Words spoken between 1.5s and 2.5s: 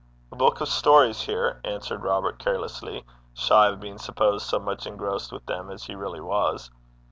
answered Robert,